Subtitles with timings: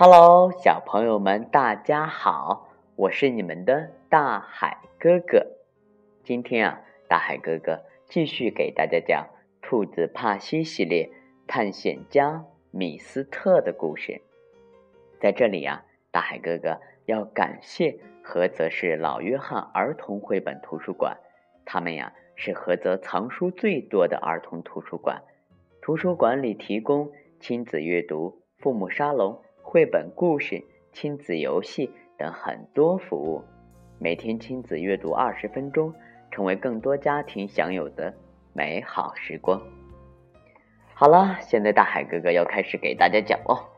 [0.00, 5.44] Hello，小朋友们，大家好，我是你们的大海哥哥。
[6.22, 9.26] 今天啊，大海哥哥继续给大家讲
[9.60, 11.10] 《兔子帕西》系列
[11.48, 14.22] 探险家米斯特的故事。
[15.18, 21.18] 在这里啊，大海哥哥要感谢菏泽市老约翰儿童绘本图书馆，
[21.64, 25.24] 他们呀是菏泽藏书最多的儿童图书馆。
[25.82, 27.10] 图书馆里提供
[27.40, 29.42] 亲子阅读、父母沙龙。
[29.70, 30.64] 绘本故事、
[30.94, 33.44] 亲子游戏等很多服务，
[33.98, 35.92] 每天亲子阅读二十分钟，
[36.30, 38.14] 成为更多家庭享有的
[38.54, 39.60] 美好时光。
[40.94, 43.68] 好了，现在大海哥哥要开始给大家讲哦。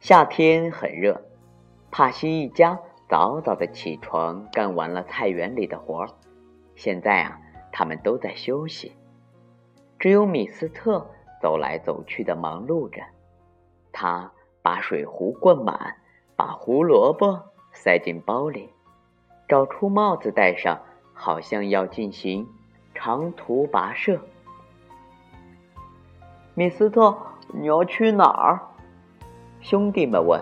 [0.00, 1.20] 夏天很热，
[1.90, 6.08] 帕西一家早早的起床，干完了菜园里的活儿。
[6.76, 7.38] 现在啊，
[7.72, 8.92] 他们都在休息，
[9.98, 11.06] 只有米斯特
[11.42, 13.02] 走来走去的忙碌着。
[14.00, 14.30] 他
[14.62, 15.96] 把水壶灌满，
[16.36, 18.70] 把胡萝卜塞进包里，
[19.48, 20.78] 找出帽子戴上，
[21.12, 22.46] 好像要进行
[22.94, 24.20] 长途跋涉。
[26.54, 27.12] 米斯特，
[27.52, 28.60] 你要去哪儿？
[29.60, 30.40] 兄弟们问。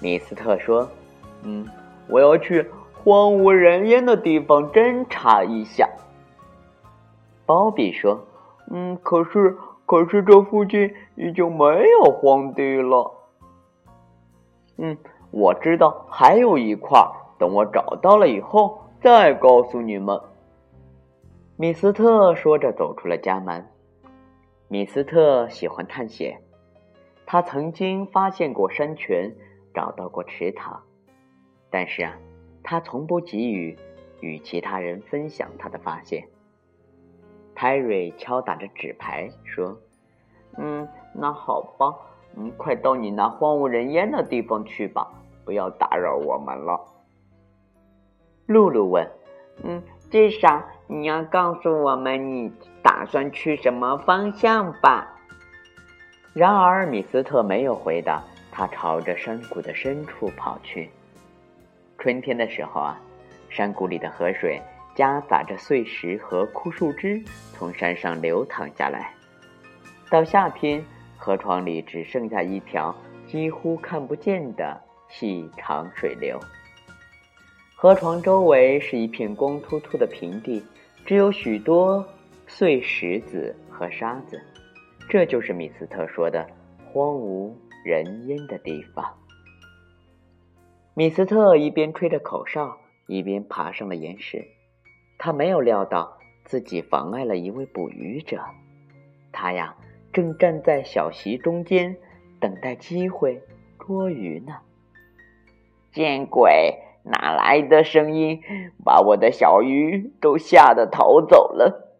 [0.00, 0.88] 米斯特说
[1.44, 1.68] ：“嗯，
[2.08, 5.86] 我要去荒无人烟的地方侦查一下。”
[7.44, 8.24] 鲍比说
[8.72, 9.58] ：“嗯，可是。”
[9.90, 13.12] 可是这附近已经没有荒地了。
[14.76, 14.96] 嗯，
[15.32, 17.04] 我知道还有一块，
[17.40, 20.16] 等我找到了以后再告诉你们。
[21.56, 23.66] 米斯特说着走出了家门。
[24.68, 26.40] 米斯特喜欢探险，
[27.26, 29.34] 他曾经发现过山泉，
[29.74, 30.80] 找到过池塘，
[31.68, 32.16] 但是啊，
[32.62, 33.76] 他从不急于
[34.20, 36.28] 与其他人分享他的发现。
[37.60, 39.76] 泰瑞敲打着纸牌说
[40.56, 41.94] ：“嗯，那好吧，
[42.34, 45.06] 嗯，快到你那荒无人烟的地方去吧，
[45.44, 46.80] 不要打扰我们了。”
[48.48, 49.06] 露露问
[49.62, 52.50] ：“嗯，至少你要告诉我们你
[52.80, 55.14] 打算去什么方向吧？”
[56.32, 60.88] 然而米斯特没有回答，他朝着山谷的深处跑去。
[61.98, 62.98] 春天的时候啊，
[63.50, 64.62] 山谷里的河水。
[65.00, 67.24] 夹杂着碎石和枯树枝
[67.54, 69.14] 从山上流淌下来，
[70.10, 70.84] 到夏天，
[71.16, 72.94] 河床里只剩下一条
[73.26, 74.78] 几乎看不见的
[75.08, 76.38] 细长水流。
[77.74, 80.62] 河床周围是一片光秃秃的平地，
[81.06, 82.06] 只有许多
[82.46, 84.38] 碎石子和沙子，
[85.08, 86.46] 这就是米斯特说的
[86.92, 87.56] 荒无
[87.86, 89.02] 人烟的地方。
[90.92, 94.46] 米斯特一边吹着口哨，一边爬上了岩石。
[95.22, 96.16] 他没有料到
[96.46, 98.42] 自己妨碍了一位捕鱼者，
[99.30, 99.76] 他呀
[100.14, 101.94] 正站在小溪中间
[102.40, 103.42] 等待机会
[103.78, 104.56] 捉鱼呢。
[105.92, 106.78] 见鬼！
[107.02, 108.40] 哪来的声音？
[108.82, 111.98] 把我的小鱼都吓得逃走了。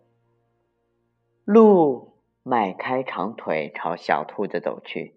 [1.45, 5.15] 鹿迈开长腿朝小兔子走去。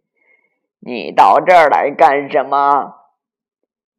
[0.81, 2.95] 你到这儿来干什么？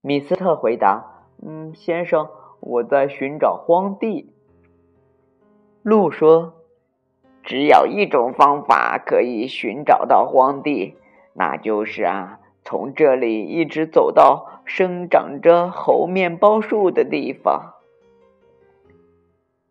[0.03, 2.29] 米斯特回答：“嗯，先生。”
[2.67, 4.33] 我在寻找荒地。
[5.83, 6.55] 鹿说
[7.45, 10.97] ：“只有一种方法可以寻找到荒地，
[11.35, 17.75] 那就是啊，从这里一直走到生长着猴面包树的地方。”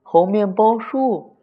[0.03, 1.35] 猴面包树，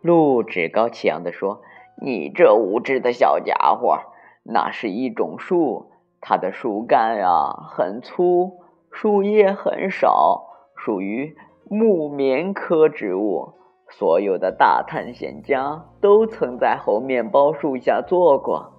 [0.00, 1.60] 鹿趾高气扬地说
[2.00, 3.98] ：“你这无知的小家伙，
[4.42, 5.90] 那是一种树，
[6.22, 7.28] 它的树干呀
[7.68, 8.56] 很粗。”
[8.90, 11.36] 树叶很少，属于
[11.68, 13.54] 木棉科植物。
[13.92, 18.72] 所有的大探险家都曾在猴面包树下坐过。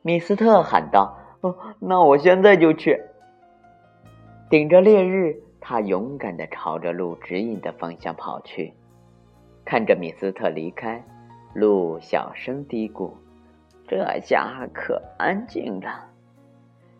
[0.00, 3.02] 米斯特喊道：“哦，那我现在就去。”
[4.48, 8.74] 顶着烈日，他勇敢地朝着鹿指引的方向跑去。
[9.64, 11.04] 看着米斯特离开，
[11.52, 13.10] 鹿小声嘀咕
[13.88, 16.10] ：“这下可安静了。”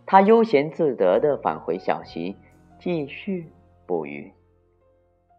[0.06, 2.36] 他悠闲自得地返回小溪，
[2.78, 3.48] 继续
[3.86, 4.32] 捕鱼。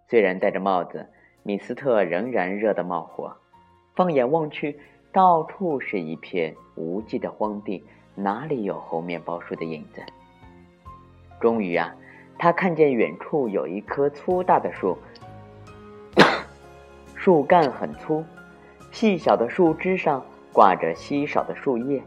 [0.08, 1.08] 虽然戴着帽子，
[1.44, 3.36] 米斯特仍然热得冒火。
[3.96, 4.80] 放眼望去，
[5.12, 7.84] 到处是一片无际的荒地，
[8.16, 10.02] 哪里有猴面包树的影子？
[11.40, 11.96] 终于啊，
[12.38, 14.98] 他看见远处有一棵粗大的树，
[17.16, 18.24] 树干很粗，
[18.92, 22.02] 细小的树枝上挂着稀少的树叶。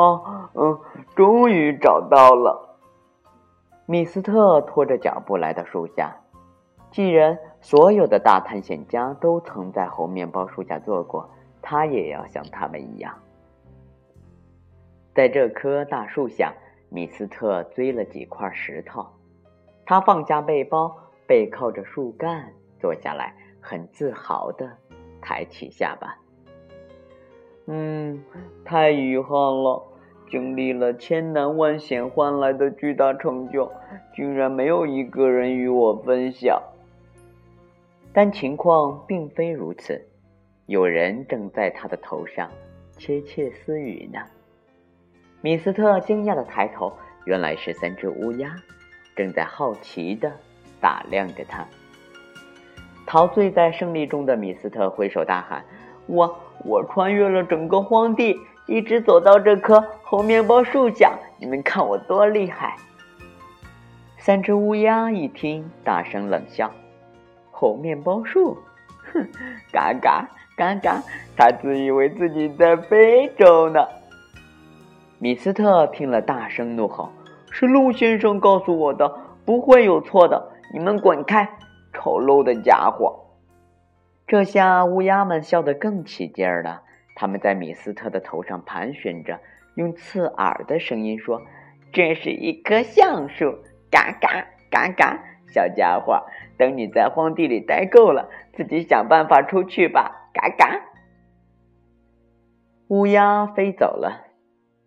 [0.00, 0.80] 哦，嗯，
[1.14, 2.78] 终于找到了。
[3.84, 6.16] 米斯特拖着脚步来到树下。
[6.90, 11.28] 既然所有的大探险家都曾在猴面包树下坐过，
[11.60, 13.14] 他也要像他们一样。
[15.14, 16.54] 在这棵大树下，
[16.88, 19.06] 米斯特堆了几块石头，
[19.84, 22.50] 他放下背包，背靠着树干
[22.80, 24.66] 坐下来，很自豪地
[25.20, 26.16] 抬起下巴。
[27.66, 28.20] 嗯，
[28.64, 29.80] 太遗憾了，
[30.30, 33.70] 经历了千难万险换来的巨大成就，
[34.12, 36.62] 居然没有一个人与我分享。
[38.12, 40.00] 但情况并非如此，
[40.66, 42.48] 有人正在他的头上
[42.96, 44.20] 窃窃私语呢。
[45.40, 46.92] 米斯特惊讶的抬头，
[47.24, 48.54] 原来是三只乌鸦，
[49.16, 50.30] 正在好奇的
[50.80, 51.66] 打量着他。
[53.06, 55.64] 陶醉在胜利中的米斯特挥手大喊
[56.06, 58.38] ：“我我穿越了整个荒地，
[58.70, 62.76] 一直走到这棵猴面包树下，你们看我多厉害！”
[64.16, 66.70] 三只乌鸦一听，大声冷笑。
[67.50, 68.56] 猴面包树，
[69.12, 69.28] 哼，
[69.72, 70.24] 嘎嘎
[70.56, 71.02] 嘎嘎，
[71.36, 73.88] 他自以为自己在非洲呢。
[75.18, 77.10] 米斯特听了，大声怒吼
[77.50, 79.12] ：“是鹿先生告诉我的，
[79.44, 80.52] 不会有错的！
[80.72, 81.50] 你们滚开，
[81.92, 83.18] 丑陋的家伙！”
[84.28, 86.82] 这下乌鸦们笑得更起劲儿了，
[87.14, 89.40] 他们在米斯特的头上盘旋着，
[89.74, 91.42] 用刺耳的声音说
[91.92, 93.58] ：“这是一棵橡树，
[93.90, 95.22] 嘎嘎嘎嘎，
[95.52, 96.24] 小家伙。”
[96.58, 100.28] 等你在荒地里待够了，自己想办法出去吧。
[100.34, 100.78] 嘎嘎，
[102.88, 104.26] 乌鸦飞走了。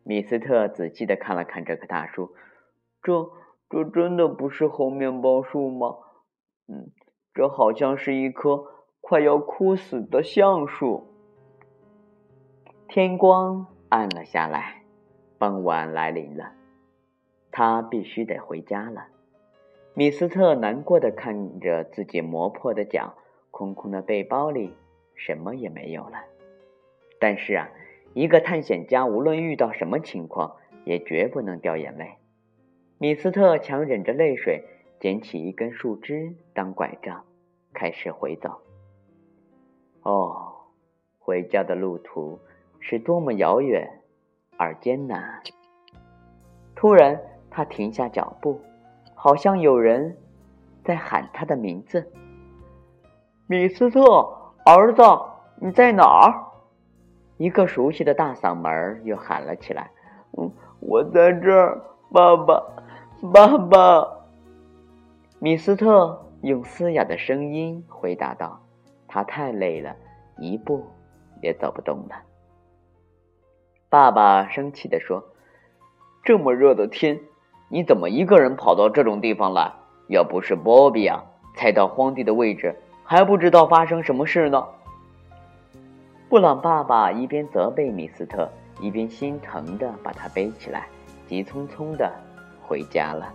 [0.03, 2.35] 米斯特仔细的看了看这棵大树，
[3.01, 3.27] 这
[3.71, 5.95] 这真的不是猴面包树吗？
[6.67, 6.91] 嗯，
[7.33, 8.65] 这好像是一棵
[9.01, 11.12] 快要枯死的橡树。
[12.88, 14.83] 天光暗了下来，
[15.39, 16.53] 傍晚来临了，
[17.51, 19.07] 他必须得回家了。
[19.95, 23.15] 米斯特难过的看着自己磨破的脚，
[23.50, 24.75] 空空的背包里
[25.15, 26.24] 什么也没有了。
[27.19, 27.69] 但是啊，
[28.13, 32.18] 一个探险家无论遇到什么情况，也绝不能掉眼泪。
[33.00, 34.63] 米斯特强忍着泪水，
[35.00, 37.25] 捡起一根树枝当拐杖，
[37.74, 38.62] 开始回走。
[40.03, 40.53] 哦，
[41.18, 42.39] 回家的路途
[42.85, 43.89] 是多么遥远
[44.57, 45.41] 而艰难！
[46.75, 47.18] 突然，
[47.50, 48.59] 他停下脚步。
[49.15, 50.18] 好像有人
[50.83, 52.12] 在喊他的名字，
[53.47, 54.03] 米斯特，
[54.65, 55.01] 儿子，
[55.62, 56.44] 你在哪儿？
[57.38, 59.89] 一个熟悉的大嗓门又喊了起来
[60.38, 60.51] ：“嗯，
[60.81, 61.81] 我在这儿，
[62.12, 62.62] 爸爸，
[63.33, 64.25] 爸爸。”
[65.39, 68.59] 米斯特用嘶哑的声音回答道
[69.07, 69.95] ：“他太累了，
[70.38, 70.86] 一步
[71.41, 72.15] 也走不动了。”
[73.93, 75.23] 爸爸生气地说
[76.25, 77.19] ：“这么热的天。”
[77.69, 79.71] 你怎么一个人跑到这种地方来？
[80.07, 81.23] 要不是波比啊，
[81.55, 84.67] 猜到荒地的位置，还不知道发生什么事呢。
[86.27, 88.49] 布朗爸爸一边责备米斯特，
[88.81, 90.87] 一边心疼的把他背起来，
[91.27, 92.11] 急匆匆的
[92.63, 93.31] 回家了。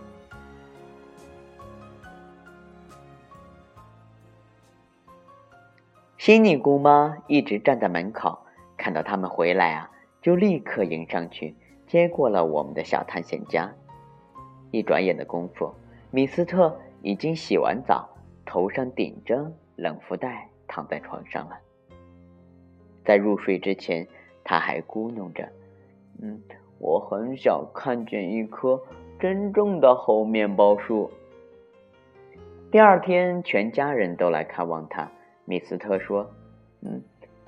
[6.17, 8.41] 悉尼姑妈一直站在门口，
[8.77, 9.91] 看到他们回来啊，
[10.29, 11.55] 就立刻迎上去
[11.87, 13.73] 接过了我们的小探险家。
[14.71, 15.73] 一转眼的功夫，
[16.11, 18.07] 米斯特已经洗完澡，
[18.45, 21.57] 头上顶着冷敷袋，躺在床上了。
[23.07, 24.07] 在入睡之前，
[24.45, 25.49] 他还咕哝着
[26.21, 26.39] ：“嗯，
[26.79, 28.79] 我很想看见一棵
[29.19, 31.11] 真正的猴面包树。”
[32.71, 35.11] 第二天，全家人都来看望他。
[35.47, 36.31] 米斯特说
[36.85, 37.03] ：“嗯，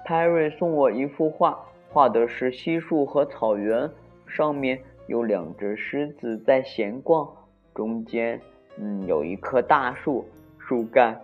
[0.07, 3.91] 派瑞送我一幅画，画的是稀树和草原，
[4.27, 7.29] 上面……”有两只狮子在闲逛，
[7.75, 8.41] 中间，
[8.79, 10.25] 嗯，有一棵大树，
[10.57, 11.21] 树干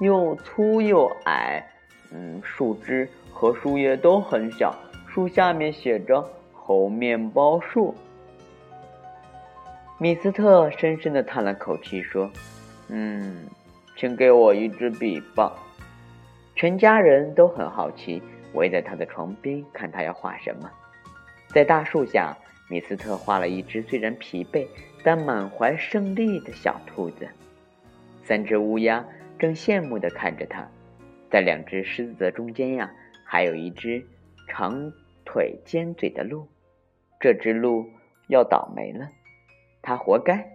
[0.00, 1.64] 又粗又矮，
[2.12, 4.74] 嗯，树枝和树叶都很小，
[5.06, 7.94] 树下面写着“猴面包树”。
[9.98, 12.28] 米斯特深深的叹了口气，说
[12.90, 13.46] ：“嗯，
[13.96, 15.56] 请给我一支笔吧。”
[16.54, 18.22] 全家人都很好奇。
[18.54, 20.70] 围在他的床边看他要画什么，
[21.48, 22.36] 在大树下，
[22.70, 24.64] 米斯特画了一只虽然疲惫
[25.02, 27.28] 但满怀胜利的小兔子。
[28.22, 29.04] 三只乌鸦
[29.40, 30.68] 正羡慕地看着他，
[31.28, 32.92] 在两只狮子的中间呀，
[33.24, 34.06] 还有一只
[34.46, 34.92] 长
[35.24, 36.46] 腿尖嘴的鹿。
[37.18, 37.84] 这只鹿
[38.28, 39.08] 要倒霉了，
[39.82, 40.46] 它活该。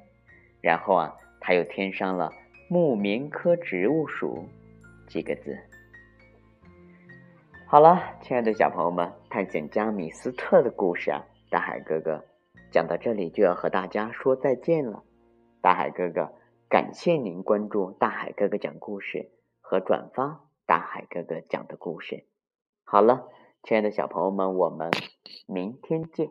[0.61, 2.31] 然后啊，他又添上了
[2.69, 4.47] “木棉科植物属”
[5.05, 5.59] 几个字。
[7.71, 12.25] 好了，亲爱的小朋友们，探险家米斯特的故事啊，大海哥哥
[12.71, 15.03] 讲到这里就要和大家说再见了。
[15.61, 16.33] 大海哥哥
[16.67, 19.29] 感谢您关注大海哥哥讲故事
[19.61, 21.05] 和转发大海。
[21.11, 22.25] 哥哥讲的故事。
[22.85, 23.27] 好了，
[23.61, 24.89] 亲爱的小朋友们，我们
[25.45, 26.27] 明天见。